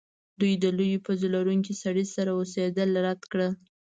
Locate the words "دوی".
0.39-0.53